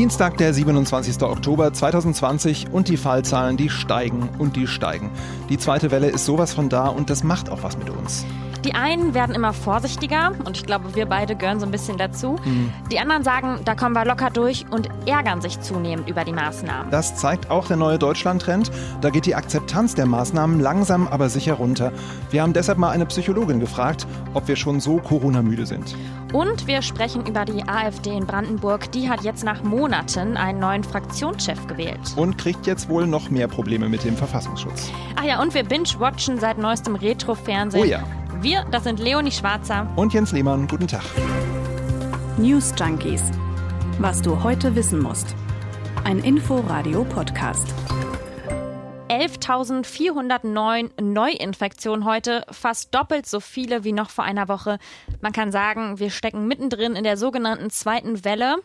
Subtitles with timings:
[0.00, 1.22] Dienstag, der 27.
[1.24, 5.10] Oktober 2020 und die Fallzahlen, die steigen und die steigen.
[5.50, 8.24] Die zweite Welle ist sowas von da und das macht auch was mit uns.
[8.64, 12.36] Die einen werden immer vorsichtiger und ich glaube, wir beide gehören so ein bisschen dazu.
[12.44, 12.72] Mhm.
[12.90, 16.90] Die anderen sagen, da kommen wir locker durch und ärgern sich zunehmend über die Maßnahmen.
[16.90, 18.70] Das zeigt auch der neue Deutschland-Trend.
[19.00, 21.92] Da geht die Akzeptanz der Maßnahmen langsam, aber sicher runter.
[22.30, 25.96] Wir haben deshalb mal eine Psychologin gefragt, ob wir schon so Corona-müde sind.
[26.32, 28.92] Und wir sprechen über die AfD in Brandenburg.
[28.92, 31.98] Die hat jetzt nach Monaten einen neuen Fraktionschef gewählt.
[32.14, 34.92] Und kriegt jetzt wohl noch mehr Probleme mit dem Verfassungsschutz.
[35.16, 37.82] Ach ja, und wir binge-watchen seit neuestem Retro-Fernsehen.
[37.82, 38.02] Oh ja.
[38.42, 40.66] Wir, das sind Leonie Schwarzer und Jens Lehmann.
[40.66, 41.02] Guten Tag.
[42.38, 43.22] News Junkies.
[43.98, 45.34] Was du heute wissen musst.
[46.04, 47.74] Ein Info-Radio-Podcast.
[49.10, 54.78] 11.409 Neuinfektionen heute, fast doppelt so viele wie noch vor einer Woche.
[55.20, 58.56] Man kann sagen, wir stecken mittendrin in der sogenannten zweiten Welle.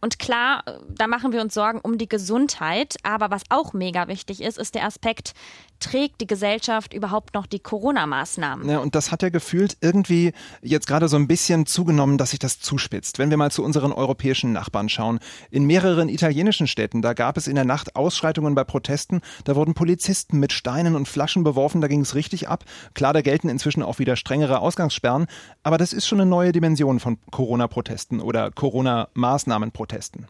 [0.00, 2.96] Und klar, da machen wir uns Sorgen um die Gesundheit.
[3.02, 5.34] Aber was auch mega wichtig ist, ist der Aspekt,
[5.78, 8.68] trägt die Gesellschaft überhaupt noch die Corona-Maßnahmen?
[8.68, 12.38] Ja, und das hat ja gefühlt irgendwie jetzt gerade so ein bisschen zugenommen, dass sich
[12.38, 13.18] das zuspitzt.
[13.18, 15.20] Wenn wir mal zu unseren europäischen Nachbarn schauen.
[15.50, 19.20] In mehreren italienischen Städten, da gab es in der Nacht Ausschreitungen bei Protesten.
[19.44, 21.80] Da wurden Polizisten mit Steinen und Flaschen beworfen.
[21.80, 22.64] Da ging es richtig ab.
[22.94, 25.26] Klar, da gelten inzwischen auch wieder strengere Ausgangssperren.
[25.62, 29.89] Aber das ist schon eine neue Dimension von Corona-Protesten oder Corona-Maßnahmen-Protesten.
[29.90, 30.26] Protesten.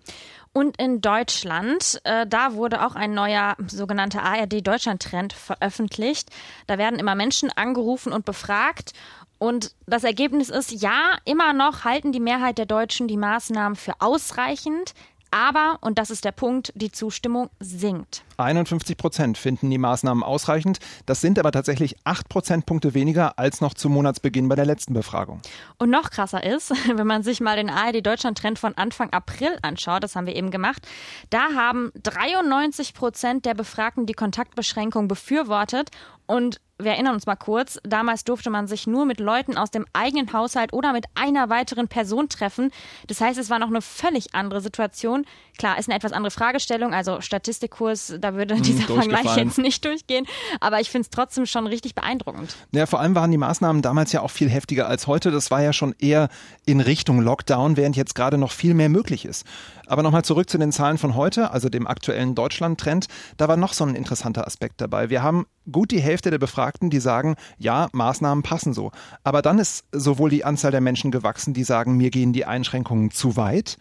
[0.53, 6.29] Und in Deutschland, äh, da wurde auch ein neuer sogenannter ARD-Deutschland-Trend veröffentlicht.
[6.67, 8.93] Da werden immer Menschen angerufen und befragt.
[9.39, 13.95] Und das Ergebnis ist, ja, immer noch halten die Mehrheit der Deutschen die Maßnahmen für
[14.01, 14.95] ausreichend.
[15.31, 18.25] Aber, und das ist der Punkt, die Zustimmung sinkt.
[18.45, 20.79] 51 Prozent finden die Maßnahmen ausreichend.
[21.07, 25.41] Das sind aber tatsächlich 8 Prozentpunkte weniger als noch zum Monatsbeginn bei der letzten Befragung.
[25.79, 30.17] Und noch krasser ist, wenn man sich mal den ARD-Deutschland-Trend von Anfang April anschaut, das
[30.17, 30.87] haben wir eben gemacht,
[31.31, 35.91] da haben 93 Prozent der Befragten die Kontaktbeschränkung befürwortet
[36.27, 39.85] und wir erinnern uns mal kurz, damals durfte man sich nur mit Leuten aus dem
[39.93, 42.71] eigenen Haushalt oder mit einer weiteren Person treffen.
[43.07, 45.27] Das heißt, es war noch eine völlig andere Situation.
[45.61, 49.85] Klar, ist eine etwas andere Fragestellung, also Statistikkurs, da würde hm, dieser Vergleich jetzt nicht
[49.85, 50.27] durchgehen,
[50.59, 52.57] aber ich finde es trotzdem schon richtig beeindruckend.
[52.73, 55.31] Ja, vor allem waren die Maßnahmen damals ja auch viel heftiger als heute.
[55.31, 56.31] Das war ja schon eher
[56.65, 59.45] in Richtung Lockdown, während jetzt gerade noch viel mehr möglich ist.
[59.87, 63.09] Aber nochmal zurück zu den Zahlen von heute, also dem aktuellen Deutschland-Trend.
[63.37, 65.11] Da war noch so ein interessanter Aspekt dabei.
[65.11, 68.93] Wir haben gut die Hälfte der Befragten, die sagen, ja, Maßnahmen passen so.
[69.25, 73.11] Aber dann ist sowohl die Anzahl der Menschen gewachsen, die sagen, mir gehen die Einschränkungen
[73.11, 73.77] zu weit,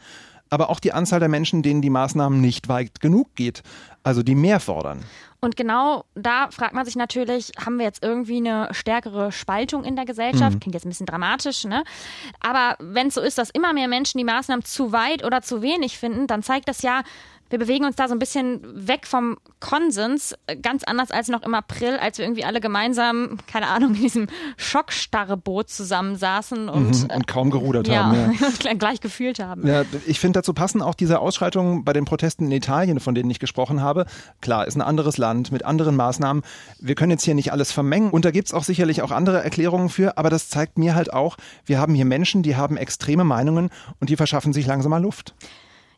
[0.49, 3.63] aber auch die Anzahl der Menschen, denen die Maßnahmen nicht weit genug geht,
[4.03, 5.03] also die mehr fordern.
[5.41, 9.95] Und genau da fragt man sich natürlich, haben wir jetzt irgendwie eine stärkere Spaltung in
[9.95, 10.55] der Gesellschaft?
[10.55, 10.59] Mhm.
[10.59, 11.83] Klingt jetzt ein bisschen dramatisch, ne?
[12.41, 15.61] Aber wenn es so ist, dass immer mehr Menschen die Maßnahmen zu weit oder zu
[15.61, 17.03] wenig finden, dann zeigt das ja,
[17.49, 21.53] wir bewegen uns da so ein bisschen weg vom Konsens, ganz anders als noch im
[21.53, 24.27] April, als wir irgendwie alle gemeinsam, keine Ahnung, in diesem
[24.57, 28.37] Schockstarreboot zusammensaßen und, mhm, und kaum gerudert ja, haben.
[28.63, 29.65] Ja, gleich gefühlt haben.
[29.67, 33.29] Ja, ich finde, dazu passen auch diese Ausschreitungen bei den Protesten in Italien, von denen
[33.29, 34.05] ich gesprochen habe.
[34.41, 36.43] Klar, ist ein anderes Land mit anderen Maßnahmen.
[36.79, 39.43] Wir können jetzt hier nicht alles vermengen und da gibt es auch sicherlich auch andere
[39.43, 43.23] Erklärungen für, aber das zeigt mir halt auch, wir haben hier Menschen, die haben extreme
[43.23, 45.33] Meinungen und die verschaffen sich langsam mal Luft.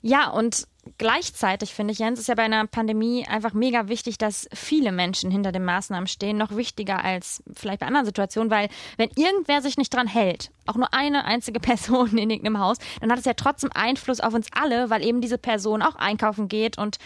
[0.01, 4.50] Ja, und gleichzeitig finde ich, Jens, ist ja bei einer Pandemie einfach mega wichtig, dass
[4.53, 6.38] viele Menschen hinter den Maßnahmen stehen.
[6.38, 10.75] Noch wichtiger als vielleicht bei anderen Situationen, weil wenn irgendwer sich nicht dran hält, auch
[10.75, 14.47] nur eine einzige Person in irgendeinem Haus, dann hat es ja trotzdem Einfluss auf uns
[14.53, 16.98] alle, weil eben diese Person auch einkaufen geht und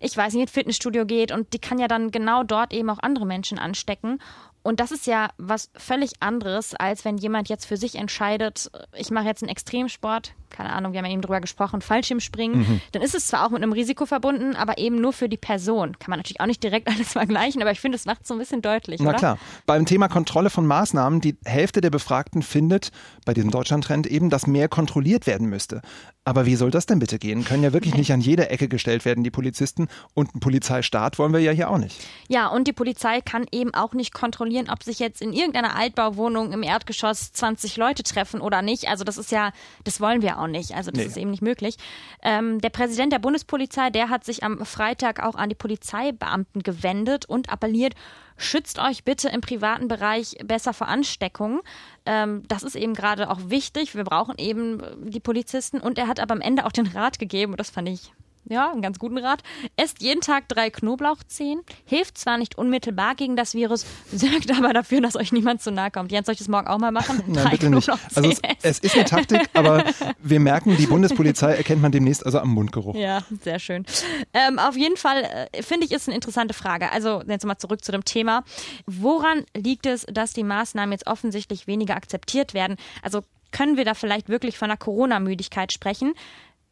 [0.00, 2.98] ich weiß nicht, ins Fitnessstudio geht und die kann ja dann genau dort eben auch
[2.98, 4.20] andere Menschen anstecken.
[4.62, 9.10] Und das ist ja was völlig anderes, als wenn jemand jetzt für sich entscheidet, ich
[9.10, 12.80] mache jetzt einen Extremsport, keine Ahnung, wir haben ja eben drüber gesprochen, Fallschirmspringen, mhm.
[12.92, 15.98] dann ist es zwar auch mit einem Risiko verbunden, aber eben nur für die Person.
[15.98, 18.34] Kann man natürlich auch nicht direkt alles vergleichen, aber ich finde, es macht es so
[18.34, 19.00] ein bisschen deutlich.
[19.00, 19.18] Na oder?
[19.18, 19.38] klar.
[19.66, 22.90] Beim Thema Kontrolle von Maßnahmen, die Hälfte der Befragten findet
[23.24, 25.82] bei diesem Deutschlandtrend eben, dass mehr kontrolliert werden müsste.
[26.26, 27.44] Aber wie soll das denn bitte gehen?
[27.44, 29.88] Können ja wirklich nicht an jede Ecke gestellt werden, die Polizisten.
[30.14, 32.02] Und einen Polizeistaat wollen wir ja hier auch nicht.
[32.28, 36.52] Ja, und die Polizei kann eben auch nicht kontrollieren, ob sich jetzt in irgendeiner Altbauwohnung
[36.52, 38.88] im Erdgeschoss 20 Leute treffen oder nicht.
[38.88, 39.52] Also das ist ja,
[39.84, 40.74] das wollen wir auch auch nicht.
[40.74, 41.08] Also das nee.
[41.08, 41.76] ist eben nicht möglich.
[42.22, 47.26] Ähm, der Präsident der Bundespolizei, der hat sich am Freitag auch an die Polizeibeamten gewendet
[47.26, 47.94] und appelliert,
[48.36, 51.60] schützt euch bitte im privaten Bereich besser vor Ansteckungen.
[52.06, 53.94] Ähm, das ist eben gerade auch wichtig.
[53.94, 55.80] Wir brauchen eben die Polizisten.
[55.80, 58.12] Und er hat aber am Ende auch den Rat gegeben, und das fand ich
[58.46, 59.42] ja, einen ganz guten Rat.
[59.76, 61.60] Esst jeden Tag drei Knoblauchzehen.
[61.84, 65.90] Hilft zwar nicht unmittelbar gegen das Virus, sorgt aber dafür, dass euch niemand zu nahe
[65.90, 66.12] kommt.
[66.12, 67.22] Jens, soll ich das morgen auch mal machen?
[67.26, 67.88] Nein, bitte nicht.
[67.88, 69.84] Also es, es, ist eine Taktik, aber
[70.22, 72.94] wir merken, die Bundespolizei erkennt man demnächst also am Mundgeruch.
[72.94, 73.84] Ja, sehr schön.
[74.32, 76.92] Ähm, auf jeden Fall äh, finde ich, ist eine interessante Frage.
[76.92, 78.44] Also jetzt mal zurück zu dem Thema.
[78.86, 82.76] Woran liegt es, dass die Maßnahmen jetzt offensichtlich weniger akzeptiert werden?
[83.02, 86.14] Also können wir da vielleicht wirklich von einer Corona-Müdigkeit sprechen?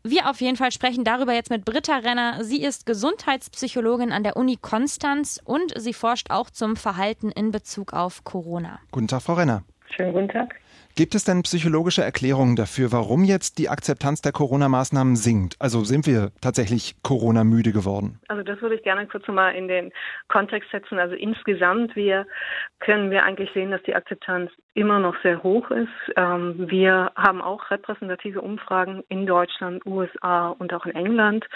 [0.05, 2.43] Wir auf jeden Fall sprechen darüber jetzt mit Britta Renner.
[2.43, 7.93] Sie ist Gesundheitspsychologin an der Uni Konstanz und sie forscht auch zum Verhalten in Bezug
[7.93, 8.81] auf Corona.
[8.91, 9.63] Guten Tag, Frau Renner.
[9.95, 10.57] Schönen guten Tag.
[10.95, 15.57] Gibt es denn psychologische Erklärungen dafür, warum jetzt die Akzeptanz der Corona-Maßnahmen sinkt?
[15.59, 18.21] Also sind wir tatsächlich Corona-müde geworden?
[18.29, 19.91] Also das würde ich gerne kurz mal in den
[20.29, 20.99] Kontext setzen.
[20.99, 22.27] Also insgesamt wir
[22.81, 25.89] können wir eigentlich sehen, dass die Akzeptanz immer noch sehr hoch ist.
[26.17, 31.47] Ähm, wir haben auch repräsentative Umfragen in Deutschland, USA und auch in England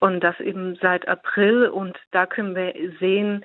[0.00, 3.44] und das eben seit April und da können wir sehen,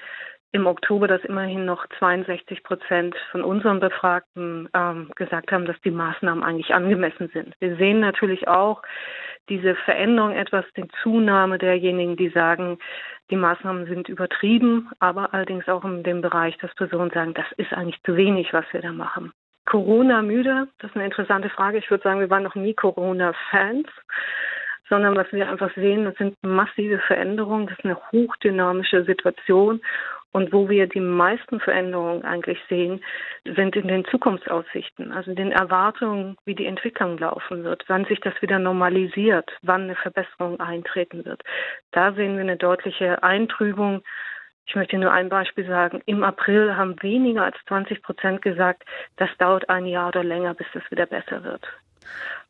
[0.57, 5.91] im Oktober, dass immerhin noch 62 Prozent von unseren Befragten ähm, gesagt haben, dass die
[5.91, 7.53] Maßnahmen eigentlich angemessen sind.
[7.59, 8.81] Wir sehen natürlich auch
[9.49, 12.79] diese Veränderung etwas, die Zunahme derjenigen, die sagen,
[13.29, 17.71] die Maßnahmen sind übertrieben, aber allerdings auch in dem Bereich, dass Personen sagen, das ist
[17.71, 19.31] eigentlich zu wenig, was wir da machen.
[19.65, 21.77] Corona müde, das ist eine interessante Frage.
[21.77, 23.87] Ich würde sagen, wir waren noch nie Corona-Fans
[24.89, 29.81] sondern was wir einfach sehen, das sind massive Veränderungen, das ist eine hochdynamische Situation
[30.31, 33.03] und wo wir die meisten Veränderungen eigentlich sehen,
[33.45, 38.19] sind in den Zukunftsaussichten, also in den Erwartungen, wie die Entwicklung laufen wird, wann sich
[38.19, 41.41] das wieder normalisiert, wann eine Verbesserung eintreten wird.
[41.91, 44.03] Da sehen wir eine deutliche Eintrübung.
[44.65, 46.01] Ich möchte nur ein Beispiel sagen.
[46.05, 48.83] Im April haben weniger als 20 Prozent gesagt,
[49.15, 51.65] das dauert ein Jahr oder länger, bis das wieder besser wird.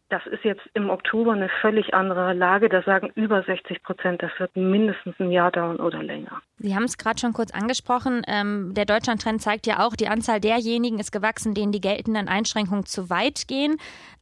[0.09, 2.69] Das ist jetzt im Oktober eine völlig andere Lage.
[2.69, 6.41] Da sagen über 60 Prozent, das wird mindestens ein Jahr dauern oder länger.
[6.59, 8.21] Sie haben es gerade schon kurz angesprochen.
[8.25, 12.85] Ähm, der Deutschlandtrend zeigt ja auch, die Anzahl derjenigen ist gewachsen, denen die geltenden Einschränkungen
[12.85, 13.75] zu weit gehen,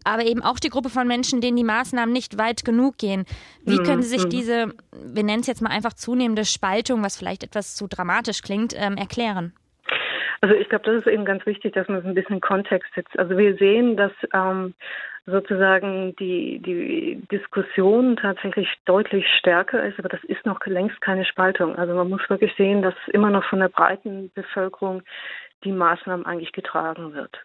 [0.03, 3.25] aber eben auch die Gruppe von Menschen, denen die Maßnahmen nicht weit genug gehen.
[3.63, 4.29] Wie können Sie sich mhm.
[4.29, 8.73] diese, wir nennen es jetzt mal einfach zunehmende Spaltung, was vielleicht etwas zu dramatisch klingt,
[8.75, 9.53] ähm, erklären?
[10.41, 13.17] Also ich glaube, das ist eben ganz wichtig, dass man es ein bisschen Kontext setzt.
[13.17, 14.73] Also wir sehen, dass ähm,
[15.25, 21.75] sozusagen die, die Diskussion tatsächlich deutlich stärker ist, aber das ist noch längst keine Spaltung.
[21.75, 25.01] Also man muss wirklich sehen, dass immer noch von der breiten Bevölkerung
[25.63, 27.37] die Maßnahmen eigentlich getragen wird.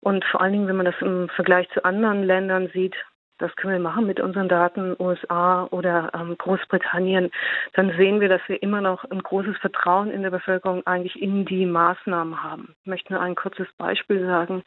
[0.00, 2.96] Und vor allen Dingen, wenn man das im Vergleich zu anderen Ländern sieht,
[3.38, 7.30] das können wir machen mit unseren Daten, USA oder ähm, Großbritannien,
[7.74, 11.44] dann sehen wir, dass wir immer noch ein großes Vertrauen in der Bevölkerung eigentlich in
[11.44, 12.74] die Maßnahmen haben.
[12.82, 14.64] Ich möchte nur ein kurzes Beispiel sagen.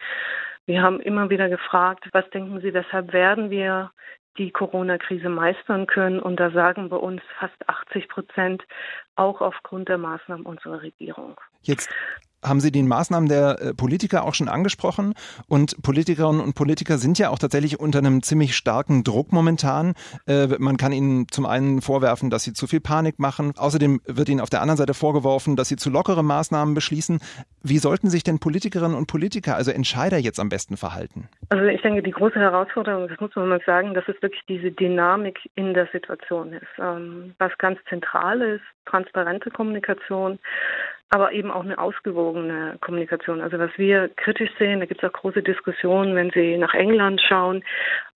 [0.65, 3.91] Wir haben immer wieder gefragt, was denken Sie, weshalb werden wir
[4.37, 6.19] die Corona-Krise meistern können?
[6.19, 8.63] Und da sagen bei uns fast 80 Prozent
[9.15, 11.39] auch aufgrund der Maßnahmen unserer Regierung.
[11.63, 11.89] Jetzt
[12.43, 15.13] haben Sie die Maßnahmen der äh, Politiker auch schon angesprochen.
[15.47, 19.93] Und Politikerinnen und Politiker sind ja auch tatsächlich unter einem ziemlich starken Druck momentan.
[20.27, 23.53] Äh, man kann ihnen zum einen vorwerfen, dass sie zu viel Panik machen.
[23.57, 27.19] Außerdem wird ihnen auf der anderen Seite vorgeworfen, dass sie zu lockere Maßnahmen beschließen.
[27.63, 31.29] Wie sollten sich denn Politikerinnen und Politiker, also Entscheider, jetzt am besten verhalten?
[31.49, 34.71] Also ich denke, die große Herausforderung, das muss man mal sagen, dass es wirklich diese
[34.71, 36.67] Dynamik in der Situation ist.
[36.79, 40.39] Ähm, was ganz zentral ist, transparente Kommunikation,
[41.13, 43.41] aber eben auch eine ausgewogene Kommunikation.
[43.41, 47.21] Also was wir kritisch sehen, da gibt es auch große Diskussionen, wenn Sie nach England
[47.27, 47.65] schauen,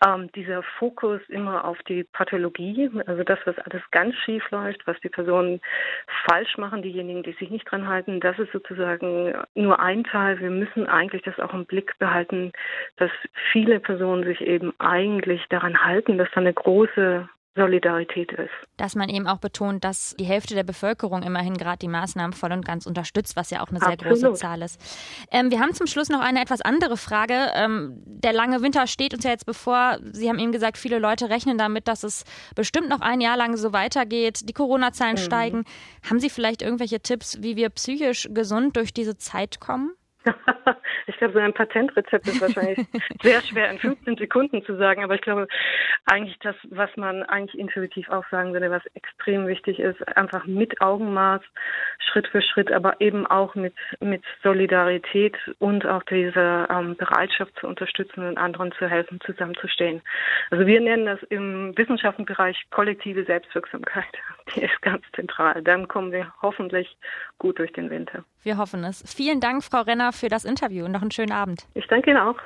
[0.08, 4.98] ähm, dieser Fokus immer auf die Pathologie, also das, was alles ganz schief läuft, was
[5.02, 5.60] die Personen
[6.26, 10.40] falsch machen, diejenigen, die sich nicht dran halten, das ist sozusagen nur ein Teil.
[10.40, 12.54] Wir müssen eigentlich das auch im Blick behalten,
[12.96, 13.12] dass
[13.52, 18.50] viele Personen sich eben eigentlich daran halten, dass da eine große Solidarität ist.
[18.78, 22.52] Dass man eben auch betont, dass die Hälfte der Bevölkerung immerhin gerade die Maßnahmen voll
[22.52, 24.20] und ganz unterstützt, was ja auch eine sehr Absolut.
[24.20, 24.80] große Zahl ist.
[25.32, 27.52] Ähm, wir haben zum Schluss noch eine etwas andere Frage.
[27.56, 30.00] Ähm, der lange Winter steht uns ja jetzt bevor.
[30.12, 33.56] Sie haben eben gesagt, viele Leute rechnen damit, dass es bestimmt noch ein Jahr lang
[33.56, 34.50] so weitergeht.
[34.50, 35.20] Die Corona-Zahlen mhm.
[35.20, 35.64] steigen.
[36.10, 39.94] Haben Sie vielleicht irgendwelche Tipps, wie wir psychisch gesund durch diese Zeit kommen?
[41.08, 42.80] ich glaube, so ein Patentrezept ist wahrscheinlich
[43.22, 45.48] sehr schwer in 15 Sekunden zu sagen, aber ich glaube
[46.06, 50.82] eigentlich das, was man eigentlich intuitiv auch sagen würde, was extrem wichtig ist, einfach mit
[50.82, 51.42] Augenmaß,
[52.00, 57.68] Schritt für Schritt, aber eben auch mit, mit Solidarität und auch diese ähm, Bereitschaft zu
[57.68, 60.02] unterstützen und anderen zu helfen, zusammenzustehen.
[60.52, 64.06] Also wir nennen das im Wissenschaftsbereich kollektive Selbstwirksamkeit.
[64.54, 65.64] Die ist ganz zentral.
[65.64, 66.98] Dann kommen wir hoffentlich
[67.40, 68.24] gut durch den Winter.
[68.44, 69.04] Wir hoffen es.
[69.12, 71.68] Vielen Dank, Frau Renner, für das Interview und noch einen schönen Abend.
[71.74, 72.38] Ich danke Ihnen auch.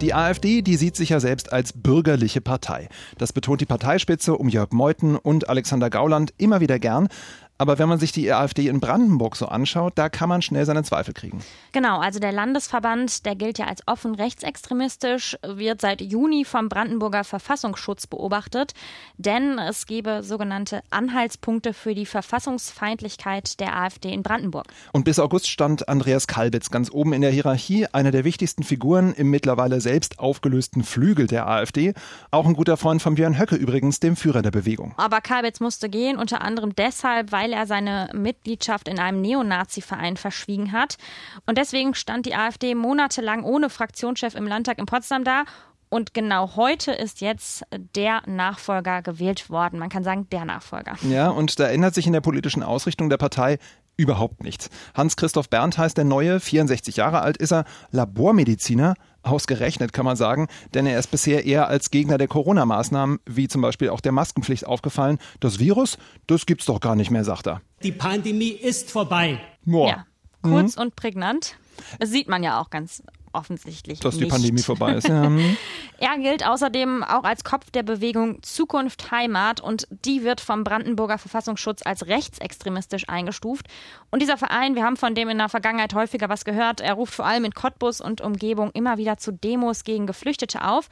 [0.00, 2.88] Die AfD, die sieht sich ja selbst als bürgerliche Partei.
[3.16, 7.08] Das betont die Parteispitze um Jörg Meuthen und Alexander Gauland immer wieder gern.
[7.56, 10.82] Aber wenn man sich die AfD in Brandenburg so anschaut, da kann man schnell seine
[10.82, 11.40] Zweifel kriegen.
[11.70, 17.22] Genau, also der Landesverband, der gilt ja als offen rechtsextremistisch, wird seit Juni vom Brandenburger
[17.22, 18.72] Verfassungsschutz beobachtet,
[19.18, 24.66] denn es gebe sogenannte Anhaltspunkte für die Verfassungsfeindlichkeit der AfD in Brandenburg.
[24.92, 29.14] Und bis August stand Andreas Kalbitz ganz oben in der Hierarchie, einer der wichtigsten Figuren
[29.14, 31.94] im mittlerweile selbst aufgelösten Flügel der AfD.
[32.32, 34.94] Auch ein guter Freund von Björn Höcke übrigens, dem Führer der Bewegung.
[34.96, 40.16] Aber Kalbitz musste gehen, unter anderem deshalb, weil weil er seine Mitgliedschaft in einem Neonazi-Verein
[40.16, 40.96] verschwiegen hat.
[41.44, 45.44] Und deswegen stand die AfD monatelang ohne Fraktionschef im Landtag in Potsdam da
[45.90, 47.62] und genau heute ist jetzt
[47.94, 49.78] der Nachfolger gewählt worden.
[49.78, 50.96] Man kann sagen, der Nachfolger.
[51.02, 53.58] Ja, und da ändert sich in der politischen Ausrichtung der Partei
[53.96, 54.70] überhaupt nichts.
[54.94, 58.94] Hans-Christoph Berndt heißt der Neue, 64 Jahre alt ist er, Labormediziner,
[59.24, 63.62] ausgerechnet kann man sagen, denn er ist bisher eher als Gegner der Corona-Maßnahmen, wie zum
[63.62, 65.18] Beispiel auch der Maskenpflicht, aufgefallen.
[65.40, 67.60] Das Virus, das gibt's doch gar nicht mehr, sagt er.
[67.82, 69.40] Die Pandemie ist vorbei.
[69.64, 69.88] Boah.
[69.88, 70.06] Ja,
[70.42, 70.82] kurz mhm.
[70.82, 71.56] und prägnant.
[71.98, 73.02] Das sieht man ja auch ganz
[73.34, 74.26] offensichtlich Dass nicht.
[74.26, 75.08] die Pandemie vorbei ist.
[75.08, 75.30] Ja.
[75.98, 81.18] er gilt außerdem auch als Kopf der Bewegung Zukunft Heimat und die wird vom Brandenburger
[81.18, 83.66] Verfassungsschutz als rechtsextremistisch eingestuft.
[84.10, 87.14] Und dieser Verein, wir haben von dem in der Vergangenheit häufiger was gehört, er ruft
[87.14, 90.88] vor allem in Cottbus und Umgebung immer wieder zu Demos gegen Geflüchtete auf.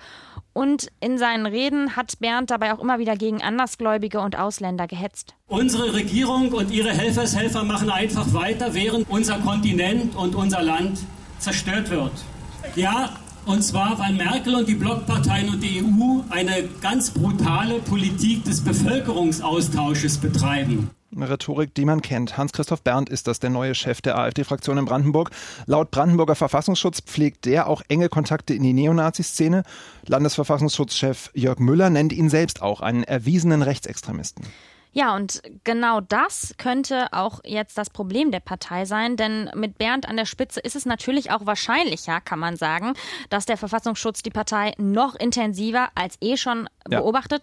[0.52, 5.34] Und in seinen Reden hat Bernd dabei auch immer wieder gegen Andersgläubige und Ausländer gehetzt.
[5.46, 10.98] Unsere Regierung und ihre Helfershelfer machen einfach weiter, während unser Kontinent und unser Land
[11.38, 12.12] zerstört wird.
[12.74, 13.10] Ja,
[13.44, 18.62] und zwar, weil Merkel und die Blockparteien und die EU eine ganz brutale Politik des
[18.62, 20.90] Bevölkerungsaustausches betreiben.
[21.14, 22.38] Eine Rhetorik, die man kennt.
[22.38, 25.30] Hans-Christoph Berndt ist das, der neue Chef der AfD-Fraktion in Brandenburg.
[25.66, 29.64] Laut Brandenburger Verfassungsschutz pflegt der auch enge Kontakte in die Neonazi-Szene.
[30.06, 34.46] Landesverfassungsschutzchef Jörg Müller nennt ihn selbst auch einen erwiesenen Rechtsextremisten.
[34.92, 40.06] Ja, und genau das könnte auch jetzt das Problem der Partei sein, denn mit Bernd
[40.06, 42.92] an der Spitze ist es natürlich auch wahrscheinlicher, kann man sagen,
[43.30, 47.00] dass der Verfassungsschutz die Partei noch intensiver als eh schon ja.
[47.00, 47.42] beobachtet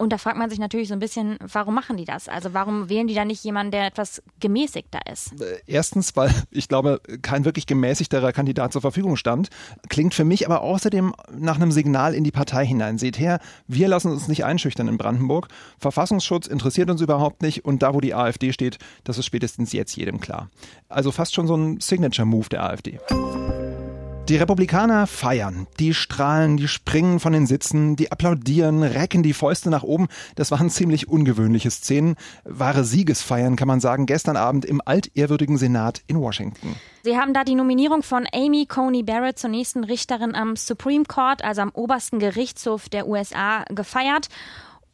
[0.00, 2.26] und da fragt man sich natürlich so ein bisschen, warum machen die das?
[2.26, 5.38] Also warum wählen die da nicht jemanden, der etwas gemäßigter ist?
[5.42, 9.50] Äh, erstens, weil ich glaube, kein wirklich gemäßigterer Kandidat zur Verfügung stand.
[9.90, 12.96] Klingt für mich aber außerdem nach einem Signal in die Partei hinein.
[12.96, 15.48] Seht her, wir lassen uns nicht einschüchtern in Brandenburg.
[15.78, 19.94] Verfassungsschutz interessiert uns überhaupt nicht und da, wo die AfD steht, das ist spätestens jetzt
[19.96, 20.48] jedem klar.
[20.88, 22.98] Also fast schon so ein Signature-Move der AfD.
[24.30, 29.70] Die Republikaner feiern, die strahlen, die springen von den Sitzen, die applaudieren, recken die Fäuste
[29.70, 30.06] nach oben.
[30.36, 32.14] Das waren ziemlich ungewöhnliche Szenen.
[32.44, 36.76] Wahre Siegesfeiern, kann man sagen, gestern Abend im altehrwürdigen Senat in Washington.
[37.02, 41.42] Sie haben da die Nominierung von Amy Coney Barrett zur nächsten Richterin am Supreme Court,
[41.42, 44.28] also am obersten Gerichtshof der USA, gefeiert.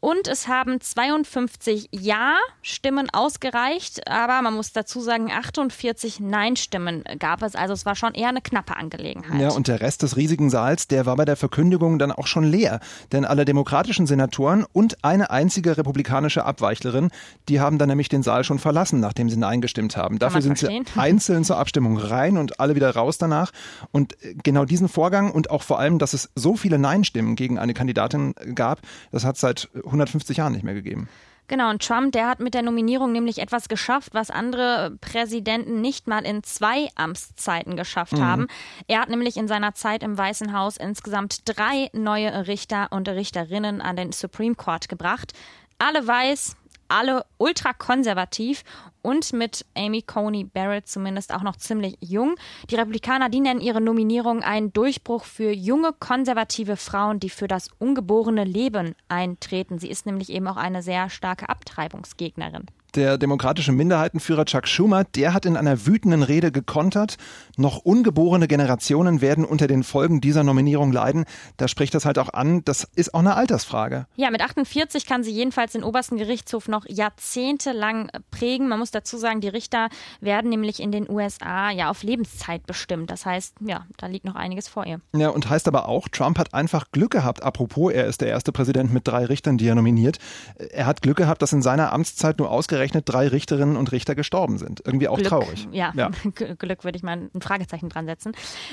[0.07, 7.57] Und es haben 52 Ja-Stimmen ausgereicht, aber man muss dazu sagen, 48 Nein-Stimmen gab es.
[7.57, 9.41] Also es war schon eher eine knappe Angelegenheit.
[9.41, 12.45] Ja, und der Rest des riesigen Saals, der war bei der Verkündigung dann auch schon
[12.45, 12.79] leer.
[13.11, 17.11] Denn alle demokratischen Senatoren und eine einzige republikanische Abweichlerin,
[17.49, 20.21] die haben dann nämlich den Saal schon verlassen, nachdem sie Nein gestimmt haben.
[20.21, 20.85] Dafür sind verstehen.
[20.87, 23.51] sie einzeln zur Abstimmung rein und alle wieder raus danach.
[23.91, 27.75] Und genau diesen Vorgang und auch vor allem, dass es so viele Nein-Stimmen gegen eine
[27.75, 29.69] Kandidatin gab, das hat seit
[30.01, 31.09] 150 Jahren nicht mehr gegeben.
[31.49, 36.09] Genau, und Trump, der hat mit der Nominierung nämlich etwas geschafft, was andere Präsidenten nicht
[36.09, 38.23] mal in zwei Amtszeiten geschafft mhm.
[38.23, 38.47] haben.
[38.89, 43.81] Er hat nämlich in seiner Zeit im Weißen Haus insgesamt drei neue Richter und Richterinnen
[43.81, 45.35] an den Supreme Court gebracht.
[45.79, 46.57] Alle weiß,
[46.89, 48.65] alle ultrakonservativ
[49.03, 52.35] und mit Amy Coney Barrett zumindest auch noch ziemlich jung.
[52.71, 57.71] Die Republikaner, die nennen ihre Nominierung einen Durchbruch für junge konservative Frauen, die für das
[57.79, 59.79] ungeborene Leben eintreten.
[59.79, 62.67] Sie ist nämlich eben auch eine sehr starke Abtreibungsgegnerin.
[62.97, 67.19] Der demokratische Minderheitenführer Chuck Schumer, der hat in einer wütenden Rede gekontert,
[67.59, 71.27] noch ungeborene Generationen werden unter den Folgen dieser Nominierung leiden.
[71.59, 74.07] Da spricht das halt auch an, das ist auch eine Altersfrage.
[74.17, 78.67] Ja, mit 48 kann sie jedenfalls den obersten Gerichtshof noch jahrzehntelang prägen.
[78.67, 79.91] Man muss dazu sagen, die Richter
[80.23, 83.11] werden nämlich in den USA ja auf Lebenszeit bestimmt.
[83.11, 85.03] Das heißt, ja, da liegt noch einiges vor ihr.
[85.15, 87.43] Ja, und heißt aber auch, Trump hat einfach Glück gehabt.
[87.43, 90.17] Apropos, er ist der erste Präsident mit drei Richtern, die er nominiert.
[90.57, 94.15] Er hat Glück gehabt, dass in seiner Amtszeit nur ausgerechnet ausgerechnet drei Richterinnen und Richter
[94.15, 94.83] gestorben sind.
[94.85, 95.69] Irgendwie auch Glück, traurig.
[95.73, 96.11] Ja, ja.
[96.59, 98.33] Glück würde ich mal ein Fragezeichen dran setzen.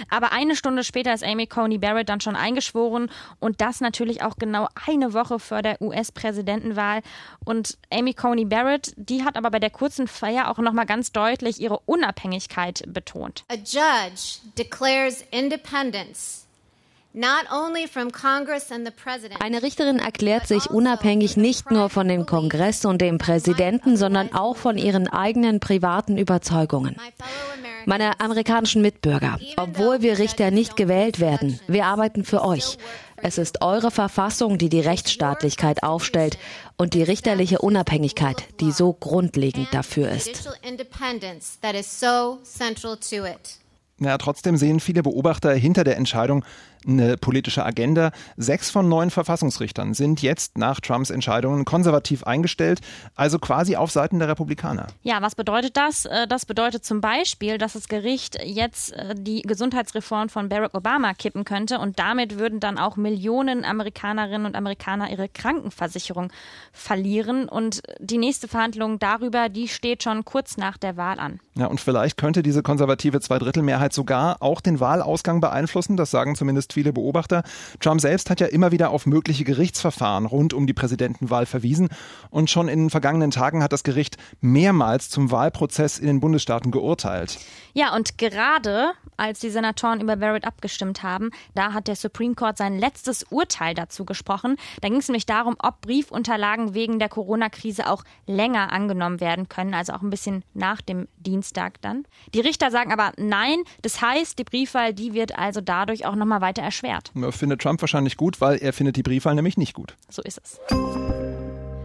[0.10, 4.36] Aber eine Stunde später ist Amy Coney Barrett dann schon eingeschworen und das natürlich auch
[4.38, 7.02] genau eine Woche vor der US-Präsidentenwahl.
[7.44, 11.60] Und Amy Coney Barrett, die hat aber bei der kurzen Feier auch nochmal ganz deutlich
[11.60, 13.44] ihre Unabhängigkeit betont.
[13.50, 16.44] A judge declares independence
[19.40, 24.58] Eine Richterin erklärt sich unabhängig nicht nur von dem Kongress und dem Präsidenten, sondern auch
[24.58, 26.96] von ihren eigenen privaten Überzeugungen.
[27.86, 32.78] Meine amerikanischen Mitbürger, obwohl wir Richter nicht gewählt werden, wir arbeiten für euch.
[33.18, 36.40] Es ist eure Verfassung, die die Rechtsstaatlichkeit aufstellt
[36.78, 40.50] und die richterliche Unabhängigkeit, die so grundlegend dafür ist.
[44.00, 46.44] Ja, trotzdem sehen viele Beobachter hinter der Entscheidung
[46.88, 48.12] eine politische Agenda.
[48.38, 52.82] Sechs von neun Verfassungsrichtern sind jetzt nach Trumps Entscheidungen konservativ eingestellt,
[53.16, 54.88] also quasi auf Seiten der Republikaner.
[55.04, 56.06] Ja, was bedeutet das?
[56.06, 61.14] Äh, das bedeutet zum Beispiel, dass das Gericht jetzt äh, die Gesundheitsreform von Barack Obama
[61.14, 66.32] kippen könnte und damit würden dann auch Millionen Amerikanerinnen und Amerikaner ihre Krankenversicherung
[66.72, 71.40] verlieren und die nächste Verhandlung darüber, die steht schon kurz nach der Wahl an.
[71.56, 76.73] Ja, und vielleicht könnte diese konservative Zweidrittelmehrheit sogar auch den Wahlausgang beeinflussen, das sagen zumindest
[76.74, 77.44] viele Beobachter.
[77.80, 81.90] Trump selbst hat ja immer wieder auf mögliche Gerichtsverfahren rund um die Präsidentenwahl verwiesen
[82.30, 86.72] und schon in den vergangenen Tagen hat das Gericht mehrmals zum Wahlprozess in den Bundesstaaten
[86.72, 87.40] geurteilt.
[87.74, 92.58] Ja, und gerade als die Senatoren über Barrett abgestimmt haben, da hat der Supreme Court
[92.58, 94.58] sein letztes Urteil dazu gesprochen.
[94.82, 99.74] Da ging es nämlich darum, ob Briefunterlagen wegen der Corona-Krise auch länger angenommen werden können,
[99.74, 102.06] also auch ein bisschen nach dem Dienstag dann.
[102.34, 106.42] Die Richter sagen aber nein, das heißt, die Briefwahl, die wird also dadurch auch nochmal
[106.42, 107.12] weiter erschwert.
[107.32, 109.96] Findet Trump wahrscheinlich gut, weil er findet die Briefwahl nämlich nicht gut.
[110.10, 110.60] So ist es.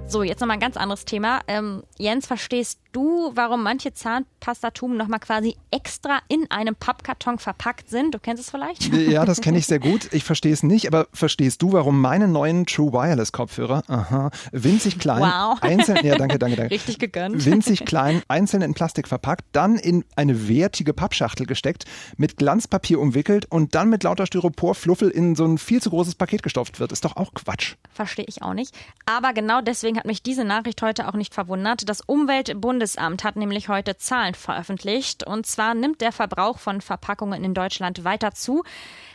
[0.09, 1.41] So, jetzt nochmal ein ganz anderes Thema.
[1.49, 8.15] Ähm, Jens, verstehst du, warum manche Zahnpastatuben nochmal quasi extra in einem Pappkarton verpackt sind?
[8.15, 8.91] Du kennst es vielleicht?
[8.95, 10.09] Ja, das kenne ich sehr gut.
[10.13, 14.99] Ich verstehe es nicht, aber verstehst du, warum meine neuen True Wireless Kopfhörer, aha, winzig
[14.99, 15.59] klein, wow.
[15.61, 16.71] einzeln, ja, danke, danke, danke.
[16.75, 17.45] Richtig gegönnt.
[17.45, 21.85] Winzig klein, einzeln in Plastik verpackt, dann in eine wertige Pappschachtel gesteckt,
[22.17, 26.43] mit Glanzpapier umwickelt und dann mit lauter Styropor-Fluffel in so ein viel zu großes Paket
[26.43, 26.93] gestopft wird.
[26.93, 27.75] Ist doch auch Quatsch.
[27.91, 28.75] Verstehe ich auch nicht.
[29.05, 31.89] Aber genau deswegen hat mich diese Nachricht heute auch nicht verwundert.
[31.89, 35.27] Das Umweltbundesamt hat nämlich heute Zahlen veröffentlicht.
[35.27, 38.63] Und zwar nimmt der Verbrauch von Verpackungen in Deutschland weiter zu.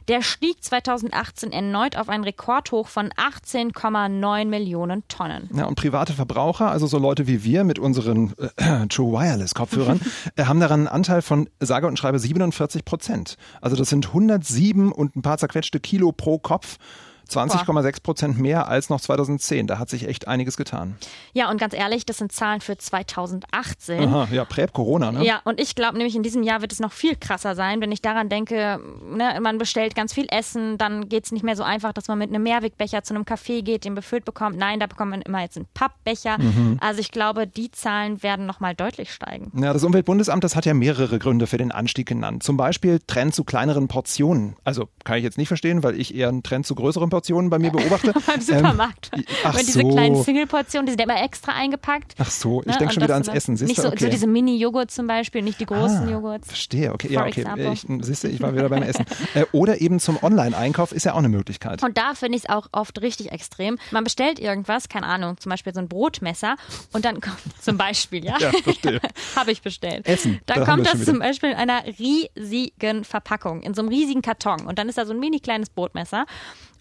[0.09, 5.49] Der stieg 2018 erneut auf einen Rekordhoch von 18,9 Millionen Tonnen.
[5.53, 10.01] Ja, und private Verbraucher, also so Leute wie wir mit unseren äh, True Wireless Kopfhörern,
[10.35, 13.37] äh, haben daran einen Anteil von sage und schreibe 47 Prozent.
[13.61, 16.77] Also das sind 107 und ein paar zerquetschte Kilo pro Kopf.
[17.29, 19.67] 20,6 Prozent mehr als noch 2010.
[19.67, 20.97] Da hat sich echt einiges getan.
[21.33, 24.07] Ja, und ganz ehrlich, das sind Zahlen für 2018.
[24.07, 25.25] Aha, ja, Prä-Corona, ne?
[25.25, 27.91] Ja, und ich glaube nämlich, in diesem Jahr wird es noch viel krasser sein, wenn
[27.91, 31.63] ich daran denke, ne, man bestellt ganz viel Essen, dann geht es nicht mehr so
[31.63, 34.57] einfach, dass man mit einem Mehrwegbecher zu einem Café geht, den befüllt bekommt.
[34.57, 36.37] Nein, da bekommt man immer jetzt einen Pappbecher.
[36.37, 36.77] Mhm.
[36.81, 39.51] Also ich glaube, die Zahlen werden nochmal deutlich steigen.
[39.55, 42.43] Ja, das Umweltbundesamt, das hat ja mehrere Gründe für den Anstieg genannt.
[42.43, 44.55] Zum Beispiel Trend zu kleineren Portionen.
[44.63, 47.59] Also kann ich jetzt nicht verstehen, weil ich eher einen Trend zu größeren Portionen bei
[47.59, 48.11] mir beobachte.
[48.25, 49.11] Beim Supermarkt.
[49.13, 49.87] Ähm, ach diese so.
[49.91, 52.15] kleinen Single-Portionen, die sind immer extra eingepackt.
[52.17, 52.77] Ach so, ich ne?
[52.79, 53.55] denke schon wieder ans Essen.
[53.55, 54.05] Siehst nicht so, okay.
[54.05, 56.47] so diese Mini-Joghurt zum Beispiel, nicht die großen ah, Joghurts.
[56.47, 57.13] Verstehe, okay.
[57.13, 57.45] Ja, okay.
[57.71, 59.05] Ich, siehst du, ich war wieder beim Essen.
[59.35, 61.81] Äh, oder eben zum Online-Einkauf ist ja auch eine Möglichkeit.
[61.81, 63.79] Und da finde ich es auch oft richtig extrem.
[63.91, 66.55] Man bestellt irgendwas, keine Ahnung, zum Beispiel so ein Brotmesser
[66.91, 68.99] und dann kommt zum Beispiel, ja, ja verstehe.
[69.35, 70.07] habe ich bestellt.
[70.07, 70.39] Essen.
[70.45, 74.67] Dann da kommt das zum Beispiel in einer riesigen Verpackung, in so einem riesigen Karton
[74.67, 76.25] und dann ist da so ein mini kleines Brotmesser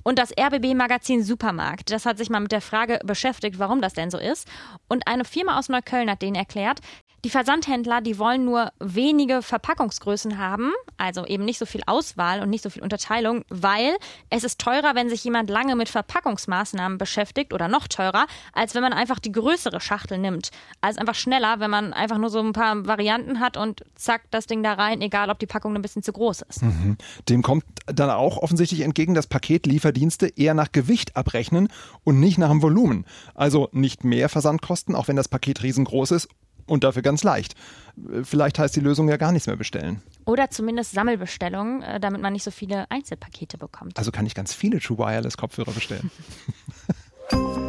[0.03, 4.11] und das RBB-Magazin Supermarkt, das hat sich mal mit der Frage beschäftigt, warum das denn
[4.11, 4.49] so ist.
[4.89, 6.81] Und eine Firma aus Neukölln hat denen erklärt,
[7.25, 12.51] die Versandhändler, die wollen nur wenige Verpackungsgrößen haben, also eben nicht so viel Auswahl und
[12.51, 13.97] nicht so viel Unterteilung, weil
[14.29, 18.83] es ist teurer, wenn sich jemand lange mit Verpackungsmaßnahmen beschäftigt oder noch teurer, als wenn
[18.83, 20.51] man einfach die größere Schachtel nimmt.
[20.81, 24.47] Also einfach schneller, wenn man einfach nur so ein paar Varianten hat und zack, das
[24.47, 26.63] Ding da rein, egal ob die Packung ein bisschen zu groß ist.
[26.63, 26.97] Mhm.
[27.29, 31.69] Dem kommt dann auch offensichtlich entgegen, dass Paketlieferdienste eher nach Gewicht abrechnen
[32.03, 33.07] und nicht nach dem Volumen.
[33.35, 36.29] Also nicht mehr Versandkosten, auch wenn das Paket riesengroß ist
[36.67, 37.55] und dafür ganz leicht.
[38.23, 40.03] Vielleicht heißt die Lösung ja gar nichts mehr bestellen.
[40.25, 43.99] Oder zumindest Sammelbestellungen, äh, damit man nicht so viele Einzelpakete bekommt.
[43.99, 46.11] Also kann ich ganz viele True Wireless Kopfhörer bestellen.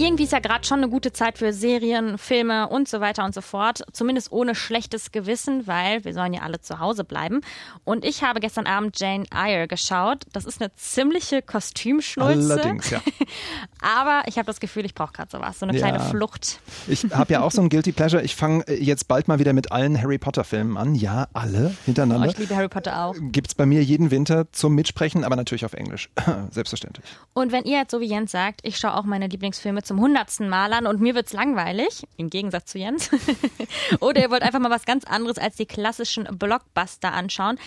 [0.00, 3.34] Irgendwie ist ja gerade schon eine gute Zeit für Serien, Filme und so weiter und
[3.34, 3.82] so fort.
[3.92, 7.42] Zumindest ohne schlechtes Gewissen, weil wir sollen ja alle zu Hause bleiben.
[7.84, 10.24] Und ich habe gestern Abend Jane Eyre geschaut.
[10.32, 12.54] Das ist eine ziemliche Kostümschnulze.
[12.54, 13.02] Allerdings, ja.
[13.82, 15.86] Aber ich habe das Gefühl, ich brauche gerade sowas, so eine ja.
[15.86, 16.60] kleine Flucht.
[16.88, 18.22] Ich habe ja auch so ein Guilty Pleasure.
[18.22, 20.94] Ich fange äh, jetzt bald mal wieder mit allen Harry Potter Filmen an.
[20.94, 22.26] Ja, alle hintereinander.
[22.26, 23.14] Oh, ich liebe Harry Potter auch.
[23.20, 26.08] Gibt's bei mir jeden Winter zum Mitsprechen, aber natürlich auf Englisch.
[26.52, 27.04] Selbstverständlich.
[27.34, 30.48] Und wenn ihr jetzt so wie Jens sagt, ich schaue auch meine Lieblingsfilme zum hundertsten
[30.48, 33.10] Mal an und mir wird's langweilig, im Gegensatz zu Jens,
[34.00, 37.58] oder ihr wollt einfach mal was ganz anderes als die klassischen Blockbuster anschauen,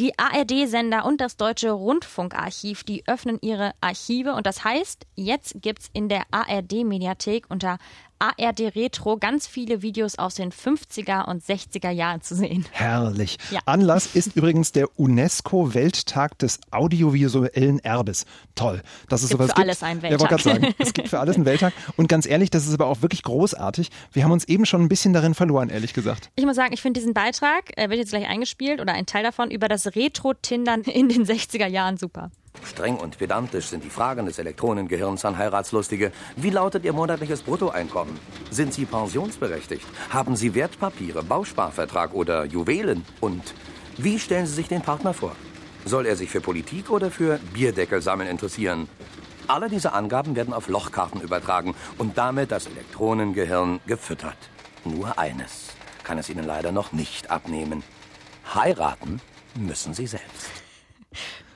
[0.00, 5.88] Die ARD-Sender und das Deutsche Rundfunkarchiv, die öffnen ihre Archive und das heißt, jetzt gibt's
[5.92, 7.78] in der ARD-Mediathek unter
[8.18, 12.64] ARD Retro ganz viele Videos aus den 50er und 60er Jahren zu sehen.
[12.72, 13.38] Herrlich.
[13.50, 13.60] Ja.
[13.66, 18.26] Anlass ist übrigens der UNESCO-Welttag des audiovisuellen Erbes.
[18.54, 18.82] Toll.
[19.08, 20.30] Dass es, gibt sowas für alles einen Welttag.
[20.30, 21.72] Ja, sagen, es gibt für alles einen Welttag.
[21.96, 23.90] Und ganz ehrlich, das ist aber auch wirklich großartig.
[24.12, 26.30] Wir haben uns eben schon ein bisschen darin verloren, ehrlich gesagt.
[26.36, 29.22] Ich muss sagen, ich finde diesen Beitrag, er wird jetzt gleich eingespielt oder ein Teil
[29.22, 32.30] davon, über das Retro-Tindern in den 60er Jahren super.
[32.64, 36.12] Streng und pedantisch sind die Fragen des Elektronengehirns an Heiratslustige.
[36.36, 38.18] Wie lautet Ihr monatliches Bruttoeinkommen?
[38.50, 39.86] Sind Sie pensionsberechtigt?
[40.10, 43.04] Haben Sie Wertpapiere, Bausparvertrag oder Juwelen?
[43.20, 43.54] Und
[43.96, 45.34] wie stellen Sie sich den Partner vor?
[45.84, 48.88] Soll er sich für Politik oder für Bierdeckelsammeln interessieren?
[49.46, 54.36] Alle diese Angaben werden auf Lochkarten übertragen und damit das Elektronengehirn gefüttert.
[54.84, 55.68] Nur eines
[56.04, 57.82] kann es Ihnen leider noch nicht abnehmen.
[58.54, 59.20] Heiraten
[59.56, 60.67] müssen Sie selbst.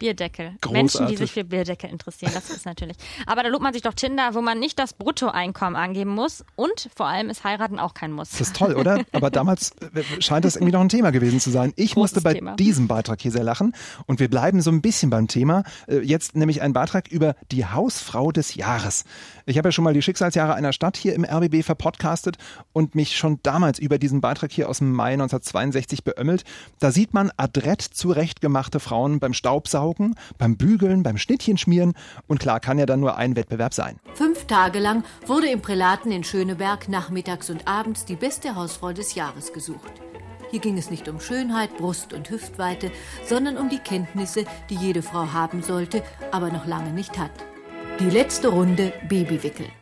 [0.03, 0.57] Bierdeckel.
[0.61, 0.73] Großartig.
[0.73, 2.97] Menschen, die sich für Bierdeckel interessieren, das ist natürlich.
[3.27, 6.91] Aber da lobt man sich doch Tinder, wo man nicht das Bruttoeinkommen angeben muss und
[6.97, 8.31] vor allem ist heiraten auch kein Muss.
[8.31, 9.05] Das ist toll, oder?
[9.13, 11.73] Aber damals äh, scheint das irgendwie noch ein Thema gewesen zu sein.
[11.77, 12.57] Ich Großes musste bei Thema.
[12.57, 13.75] diesem Beitrag hier sehr lachen
[14.07, 15.63] und wir bleiben so ein bisschen beim Thema.
[15.87, 19.05] Äh, Jetzt nämlich ein Beitrag über die Hausfrau des Jahres.
[19.47, 22.37] Ich habe ja schon mal die Schicksalsjahre einer Stadt hier im RBB verpodcastet
[22.73, 26.45] und mich schon damals über diesen Beitrag hier aus dem Mai 1962 beömmelt.
[26.81, 29.92] Da sieht man adrett zurechtgemachte Frauen beim Staubsaugen,
[30.39, 31.95] beim Bügeln, beim Schnittchenschmieren
[32.27, 33.99] und klar kann ja dann nur ein Wettbewerb sein.
[34.15, 39.15] Fünf Tage lang wurde im Prälaten in Schöneberg nachmittags und abends die beste Hausfrau des
[39.15, 39.93] Jahres gesucht.
[40.51, 42.91] Hier ging es nicht um Schönheit, Brust und Hüftweite,
[43.27, 47.52] sondern um die Kenntnisse, die jede Frau haben sollte, aber noch lange nicht hat.
[48.01, 49.67] Die letzte Runde Babywickel.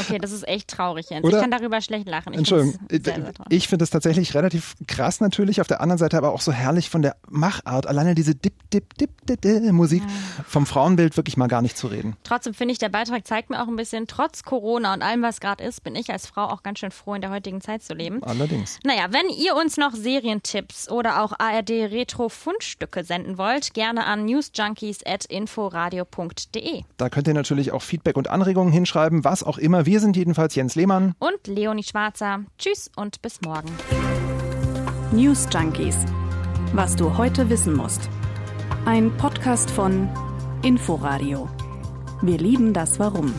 [0.00, 1.24] Okay, das ist echt traurig, Jens.
[1.24, 1.36] Oder?
[1.36, 2.32] Ich kann darüber schlecht lachen.
[2.32, 3.52] Ich Entschuldigung, find's sehr, sehr traurig.
[3.52, 6.88] ich finde es tatsächlich relativ krass natürlich, auf der anderen Seite aber auch so herrlich
[6.88, 10.02] von der Machart, alleine diese Dip, Dip, Dip, Dip, Dip Musik,
[10.46, 12.16] vom Frauenbild wirklich mal gar nicht zu reden.
[12.24, 15.40] Trotzdem finde ich, der Beitrag zeigt mir auch ein bisschen, trotz Corona und allem, was
[15.40, 17.92] gerade ist, bin ich als Frau auch ganz schön froh, in der heutigen Zeit zu
[17.94, 18.22] leben.
[18.22, 18.78] Allerdings.
[18.84, 24.24] Naja, wenn ihr uns noch Serientipps oder auch ARD Retro Fundstücke senden wollt, gerne an
[24.24, 26.82] newsjunkies.inforadio.de.
[26.96, 29.86] Da könnt ihr natürlich auch Feedback und Anregungen hinschreiben, was auch immer.
[29.86, 31.14] Wir sind jedenfalls Jens Lehmann.
[31.18, 32.40] Und Leonie Schwarzer.
[32.58, 33.70] Tschüss und bis morgen.
[35.12, 35.96] News Junkies.
[36.72, 38.08] Was du heute wissen musst.
[38.84, 40.08] Ein Podcast von
[40.62, 41.48] Inforadio.
[42.22, 43.32] Wir lieben das Warum.